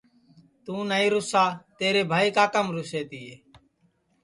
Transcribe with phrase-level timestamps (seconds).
[0.63, 1.43] توں نائی روسا
[1.77, 3.33] تیرے بھائی کاکام روسے تیے